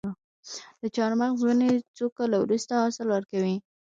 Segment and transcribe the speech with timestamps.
[0.81, 3.55] د چهارمغز ونې څو کاله وروسته حاصل ورکوي؟